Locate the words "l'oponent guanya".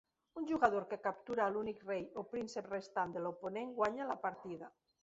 3.27-4.11